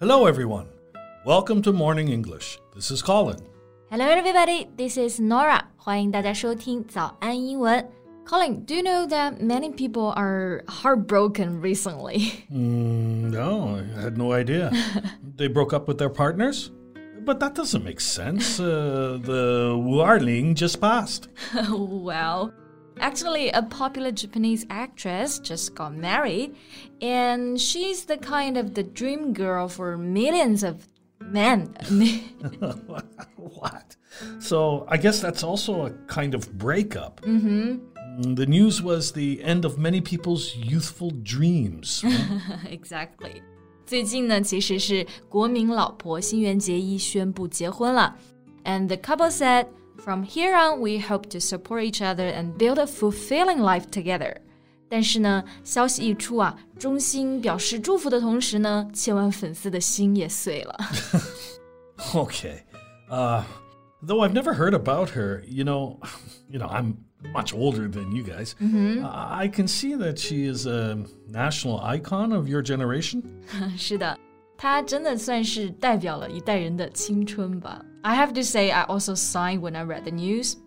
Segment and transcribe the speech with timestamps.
[0.00, 0.66] Hello, everyone.
[1.26, 2.58] Welcome to Morning English.
[2.74, 3.36] This is Colin.
[3.90, 4.66] Hello, everybody.
[4.74, 5.64] This is Norah.
[5.76, 7.86] 欢迎大家收听早安英文。
[8.24, 12.32] Colin, do you know that many people are heartbroken recently?
[12.50, 14.72] Mm, no, I had no idea.
[15.36, 16.70] they broke up with their partners?
[17.26, 18.58] But that doesn't make sense.
[18.58, 21.28] Uh, the ling just passed.
[21.68, 22.54] well,
[22.99, 26.55] actually, a popular Japanese actress just got married,
[27.01, 30.87] and she's the kind of the dream girl for millions of
[31.21, 31.73] men.
[33.37, 33.95] what?
[34.39, 37.21] So I guess that's also a kind of breakup.
[37.21, 38.33] Mm-hmm.
[38.35, 42.01] The news was the end of many people's youthful dreams.
[42.69, 43.41] exactly.
[43.85, 48.15] 最近呢，其实是国民老婆新垣结衣宣布结婚了，
[48.63, 49.67] and the couple said,
[49.99, 54.37] "From here on, we hope to support each other and build a fulfilling life together."
[54.87, 60.77] 但是呢，消息一出啊，衷心表示祝福的同时呢，千万粉丝的心也碎了。
[62.13, 62.59] okay,
[63.09, 63.41] uh,
[64.05, 65.97] though I've never heard about her, you know,
[66.47, 66.97] you know, I'm
[67.33, 68.53] much older than you guys.
[68.61, 69.03] Mm-hmm.
[69.03, 73.23] I can see that she is a national icon of your generation.
[73.75, 74.17] 是的，
[74.55, 77.83] 她真的算是代表了一代人的青春吧。
[78.03, 80.57] I have to say, I also sighed when I read the news.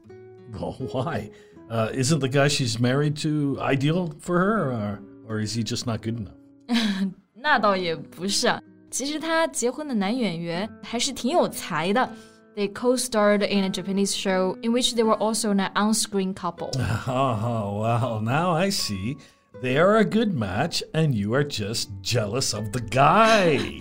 [0.52, 1.30] Well, why?
[1.70, 5.86] Uh, isn't the guy she's married to ideal for her, or, or is he just
[5.86, 6.34] not good enough?
[7.34, 8.60] 那倒也不是啊，
[8.91, 12.10] 其实她结婚的男演员还是挺有才的。
[12.56, 16.70] they co starred in a Japanese show in which they were also an on screen couple.
[17.06, 19.16] Oh, well, now I see.
[19.62, 23.80] They are a good match, and you are just jealous of the guy.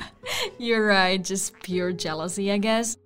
[0.60, 2.98] You're right, just pure jealousy, I guess.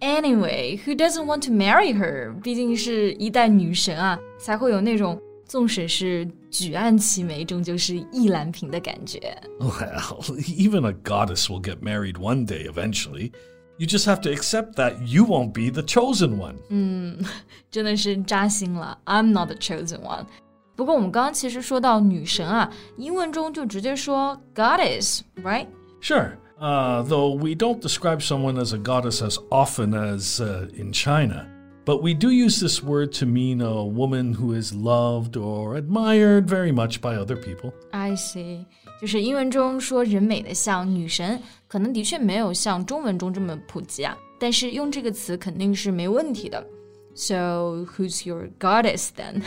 [0.00, 2.34] Anyway, who doesn't want to marry her?
[2.42, 9.20] 毕竟是一代女神啊，才会有那种纵使是举案齐眉，终究是意难平的感觉。
[9.60, 13.30] Well, even a goddess will get married one day eventually.
[13.78, 16.56] You just have to accept that you won't be the chosen one.
[16.68, 17.18] 嗯，
[17.70, 18.98] 真的是扎心了。
[19.04, 20.26] I'm not the chosen one.
[20.74, 25.66] 不过我们刚刚其实说到女神啊，英文中就直接说 goddess, right?
[26.00, 26.32] Sure.
[26.60, 31.48] Uh, though we don't describe someone as a goddess as often as uh, in China.
[31.84, 36.48] But we do use this word to mean a woman who is loved or admired
[36.48, 37.72] very much by other people.
[37.90, 38.66] I see.
[39.00, 44.16] 就是英文中说人美的像女神，可能的确没有像中文中这么普及啊。
[44.38, 46.64] 但是用这个词肯定是没问题的。
[47.16, 49.42] So who's your goddess then?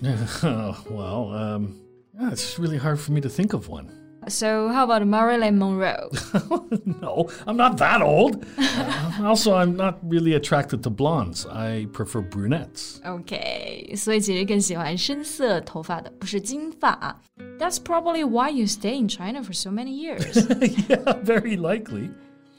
[0.89, 1.75] well, um,
[2.19, 3.89] yeah, it's really hard for me to think of one.
[4.27, 6.09] So, how about Marilyn Monroe?
[6.99, 8.43] no, I'm not that old.
[8.57, 11.45] Uh, also, I'm not really attracted to blondes.
[11.45, 13.01] I prefer brunettes.
[13.05, 17.21] Okay, 所以其实更喜欢深色头发的，不是金发啊。
[17.59, 20.33] That's probably why you stay in China for so many years.
[20.89, 22.09] yeah, very likely.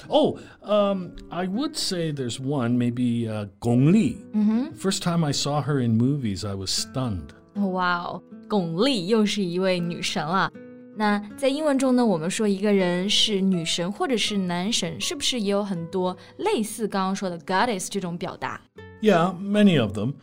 [0.09, 4.25] Oh, um, I would say there's one, maybe uh, Gong Li.
[4.37, 4.75] Mm-hmm.
[4.75, 7.33] First time I saw her in movies, I was stunned.
[7.57, 10.53] Wow, 巩俐又是一位女神了。
[10.97, 18.61] 那在英文中呢，我们说一个人是女神或者是男神，是不是也有很多类似刚刚说的 goddess 这种表达？
[19.03, 20.15] Yeah, many of them.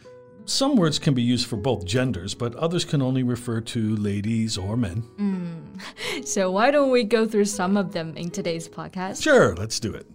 [0.45, 4.57] Some words can be used for both genders, but others can only refer to ladies
[4.57, 5.03] or men.
[5.17, 5.61] Mm.
[6.25, 9.21] So why don't we go through some of them in today's podcast?
[9.21, 10.05] Sure, let's do it.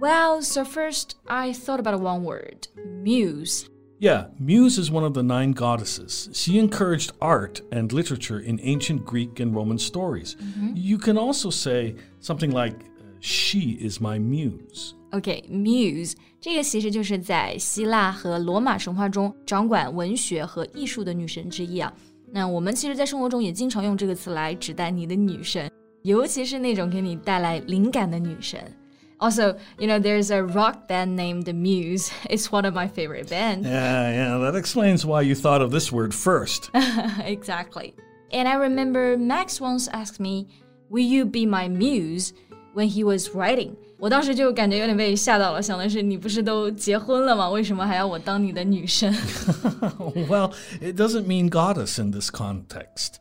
[0.00, 2.68] Well, so first I thought about one word,
[3.02, 3.68] muse.
[4.02, 6.28] Yeah, Muse is one of the nine goddesses.
[6.32, 10.36] She encouraged art and literature in ancient Greek and Roman stories.
[10.36, 10.74] Mm-hmm.
[10.76, 12.76] You can also say something like,
[13.20, 14.94] She is my muse.
[15.10, 21.92] Okay, muse 这个其实就是在希腊和罗马神话中掌管文学和艺术的女神之一啊。
[22.30, 25.68] 那我们其实，在生活中也经常用这个词来指代你的女神，
[26.02, 28.60] 尤其是那种给你带来灵感的女神。
[29.20, 32.10] also, you know, there's a rock band named The Muse.
[32.30, 33.66] It's one of my favorite bands.
[33.66, 36.70] Yeah, yeah, that explains why you thought of this word first.
[37.24, 37.94] exactly.
[38.30, 40.46] And I remember Max once asked me,
[40.90, 42.32] Will you be my muse?
[42.74, 43.74] when he was writing.
[43.98, 47.50] 我当时就感觉有点被吓到了，想的是你不是都结婚了吗？
[47.50, 49.12] 为什么还要我当你的女神？
[50.28, 53.14] Well, it doesn't mean goddess in this context.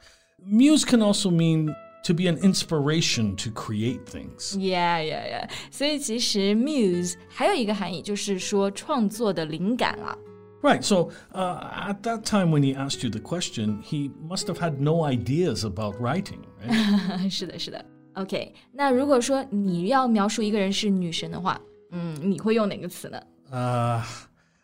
[0.45, 1.73] Muse can also mean
[2.03, 4.55] to be an inspiration to create things.
[4.57, 5.49] Yeah, yeah, yeah.
[5.71, 10.17] 所以其实 muse 还有一个含义就是说创作的灵感啊。
[10.61, 10.81] Right.
[10.81, 14.79] So uh, at that time when he asked you the question, he must have had
[14.79, 16.39] no ideas about writing.
[16.61, 17.29] Right?
[17.29, 17.85] 是 的，是的。
[18.15, 21.61] OK，那如果说你要描述一个人是女神的话，
[21.91, 23.21] 嗯，你会用哪个词呢？
[23.51, 24.01] Uh,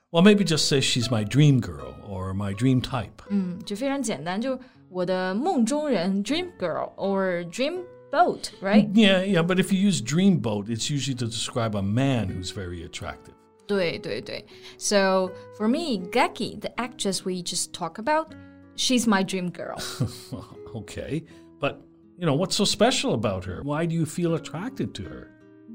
[0.09, 3.11] well, maybe just say she's my dream girl or my dream type.
[3.29, 4.59] 嗯，就非常简单，就
[4.90, 8.88] 我的梦中人 dream girl or dream boat, right?
[8.94, 12.50] Yeah, yeah, but if you use dream boat, it's usually to describe a man who's
[12.50, 13.34] very attractive.
[13.66, 14.44] 对对对.
[14.78, 18.34] So for me, Gakki, the actress we just talked about,
[18.76, 19.78] she's my dream girl.
[20.74, 21.24] okay,
[21.60, 21.80] but
[22.18, 23.62] you know, what's so special about her?
[23.62, 25.30] Why do you feel attracted to her?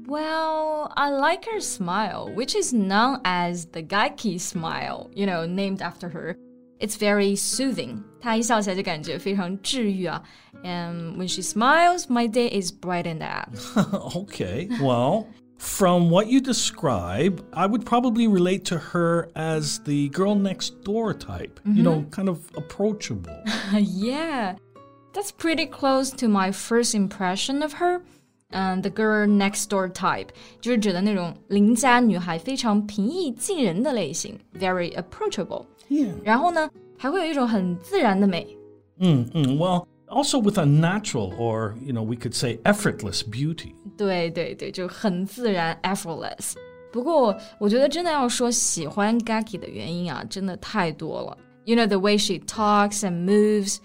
[0.06, 5.80] Well, I like her smile, which is known as the Gakki smile, you know, named
[5.80, 6.36] after her.
[6.83, 8.03] It's very soothing.
[8.21, 10.23] 她一笑起来就感觉非常治愈啊。
[10.63, 13.49] And when she smiles, my day is brightened up.
[14.15, 20.35] okay, well, from what you describe, I would probably relate to her as the girl
[20.35, 21.59] next door type.
[21.63, 21.77] Mm -hmm.
[21.77, 22.09] You know, mm-hmm.
[22.09, 23.43] kind of approachable.
[23.73, 24.55] yeah,
[25.13, 28.01] that's pretty close to my first impression of her.
[28.54, 30.28] 嗯、uh,，the girl next door type
[30.60, 35.66] 就是指的那种邻家女孩，非常平易近人的类型，very type 就是指的那种邻家女孩，非常平易近人的类型，very approachable。
[35.90, 36.12] Yeah。
[36.22, 38.56] 然后呢，还会有一种很自然的美。
[38.98, 43.72] 嗯嗯，Well, also with a natural or you know we could say effortless beauty。
[43.96, 46.54] 对对对，就很自然，effortless。
[46.92, 51.36] 不过我觉得真的要说喜欢 Gakki 的原因啊，真的太多了。
[51.64, 53.78] You know the way she talks and moves.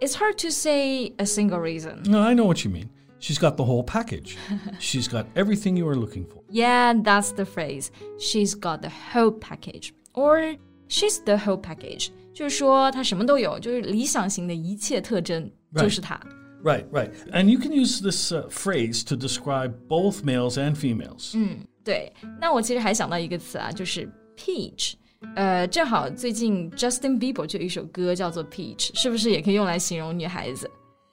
[0.00, 2.02] It's hard to say a single reason.
[2.10, 2.88] No, I know what you mean.
[3.23, 4.37] She's got the whole package.
[4.79, 6.41] She's got everything you are looking for.
[6.49, 7.91] Yeah, that's the phrase.
[8.17, 9.93] She's got the whole package.
[10.13, 10.55] Or
[10.87, 12.11] she's the whole package.
[12.33, 16.19] 就是说她什么都有，就是理想型的一切特征就是她。
[16.63, 17.11] Right, right.
[17.31, 21.31] And you can use this uh, phrase to describe both males and females.
[21.35, 22.13] 嗯，对。
[22.39, 24.93] 那我其实还想到一个词啊，就是 peach。
[25.35, 30.69] 呃，正好最近 Justin Bieber 就有一首歌叫做 Peach，是不是也可以用来形容女孩子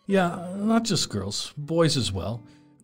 [0.06, 2.40] ？yeah, not just girls, boys as well.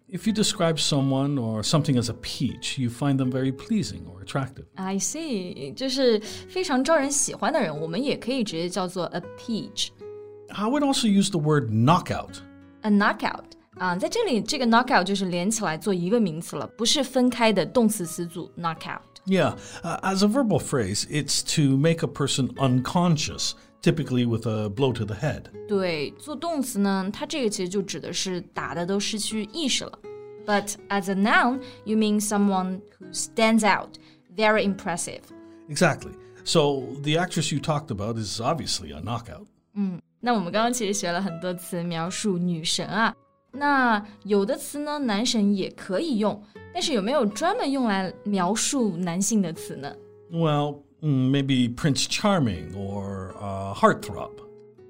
[0.08, 4.22] If you describe someone or something as a peach, you find them very pleasing or
[4.22, 4.66] attractive.
[4.74, 9.88] I see，就是非常招人喜欢的人，我们也可以直接叫做 a peach.
[10.48, 12.40] I would also use the word knockout.
[12.82, 13.44] A knockout
[13.78, 23.52] 啊，在这里这个 knockout 就是连起来做一个名词了，不是分开的动词词组 knockout。Yeah, uh, as a verbal phrase, it's to make a person unconscious
[23.82, 25.42] typically with a blow to the head.
[25.68, 29.98] 对，做动词呢，它这个其实就指的是打的都失去意识了。
[30.46, 33.90] But as a noun, you mean someone who stands out,
[34.36, 35.20] very impressive.
[35.68, 36.12] Exactly.
[36.44, 39.46] So the actress you talked about is obviously a knockout.
[39.74, 43.14] 嗯，那我们刚刚其实学了很多词描述女神啊。
[43.52, 46.42] 那有的词呢，男神也可以用，
[46.72, 49.94] 但是有没有专门用来描述男性的词呢？
[50.30, 54.30] Well, Mm, maybe Prince Charming or uh, Heartthrob.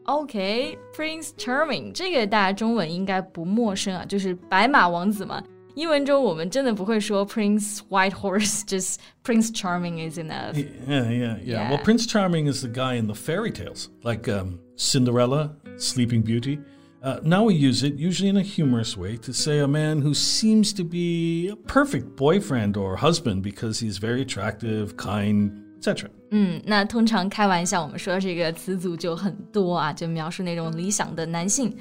[0.05, 5.43] Okay, Prince Charming 这个大家中文应该不陌生啊，就是白马王子嘛。
[5.75, 10.55] 英文中我们真的不会说 Prince White Horse, just Prince Charming is enough.
[10.55, 11.39] Yeah, yeah, yeah.
[11.45, 11.71] yeah.
[11.71, 16.59] Well, Prince Charming is the guy in the fairy tales, like um, Cinderella, Sleeping Beauty.
[17.03, 20.13] Uh, now we use it, usually in a humorous way, to say a man who
[20.13, 26.09] seems to be a perfect boyfriend or husband because he's very attractive, kind, etc.
[26.31, 31.77] 嗯，那通常开玩笑，我们说这个词组就很多啊，就描述那种理想的男性。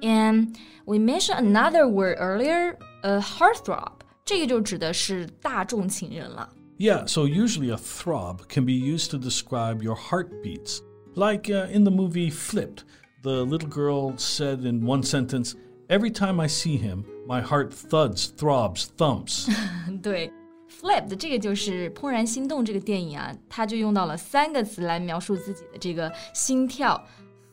[0.00, 0.54] And
[0.86, 3.92] we mentioned another word earlier, a heartthrob.
[4.24, 6.48] 这个就指的是大众情人了。
[6.78, 10.80] Yeah, so usually a throb can be used to describe your heartbeats.
[11.14, 12.84] Like uh, in the movie Flipped,
[13.22, 15.54] the little girl said in one sentence,
[15.90, 19.50] Every time I see him, my heart thuds, throbs, thumps.
[20.00, 20.30] 对。
[20.85, 27.03] Flip 的这个就是《怦然心动》这个电影啊，它就用到了三个词来描述自己的这个心跳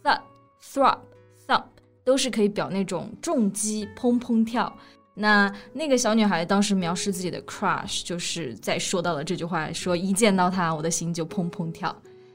[0.04, 0.20] ，thud、
[0.62, 0.98] throb、
[1.46, 1.64] thump，
[2.04, 4.70] 都是可以表那种重击，砰砰跳。
[5.14, 11.94] 那那个小女孩当时描述自己的 crush，就是在说到了这句话，说一见到他，我的心就砰砰跳。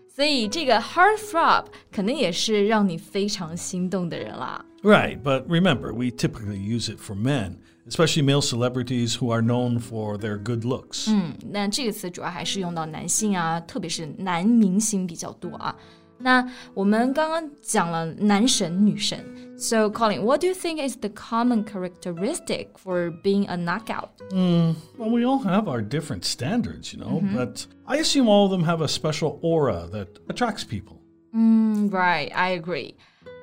[0.10, 4.66] 所以这个 heart throb 肯定也是让你非常心动的人啦。
[4.83, 10.17] Right, but remember, we typically use it for men especially male celebrities who are known for
[10.17, 11.11] their good looks.
[11.11, 15.75] 嗯，那这个词主要还是用到男性啊，特别是男明星比较多啊。
[16.19, 19.19] 那我们刚刚讲了男神、女神。
[19.59, 24.11] So, Colin, what do you think is the common characteristic for being a knockout?
[24.31, 27.37] Mm, well, we all have our different standards, you know, mm -hmm.
[27.37, 30.99] but I assume all of them have a special aura that attracts people.
[31.33, 32.95] Mm, right, I agree.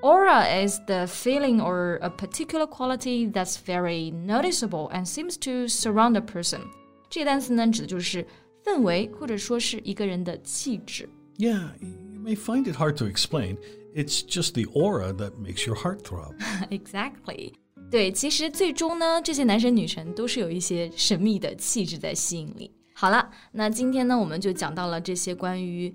[0.04, 6.16] Aura is the feeling or a particular quality that's very noticeable and seems to surround
[6.16, 6.62] a person.
[7.10, 8.26] 这个单词呢，指的就是
[8.64, 11.10] 氛围或者说是一个人的气质。
[11.38, 13.58] Yeah, you may find it hard to explain.
[13.96, 16.36] It's just the aura that makes your heart throb.
[16.70, 17.54] exactly.
[17.90, 22.72] 对，其实最终呢，这些男神女神都是有一些神秘的气质在吸引力。
[22.94, 25.92] 好了，那今天呢，我们就讲到了这些关于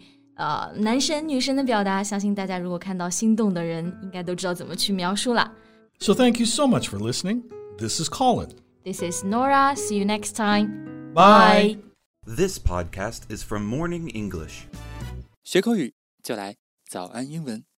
[5.99, 7.43] so thank you so much for listening.
[7.77, 8.53] This is Colin.
[8.85, 9.75] This is Norah.
[9.75, 11.11] See you next time.
[11.13, 11.75] Bye.
[11.75, 11.77] Bye.
[12.25, 14.67] This podcast is from Morning English.
[15.43, 15.93] 学口语
[16.23, 16.55] 就来
[16.87, 17.68] 早安英文。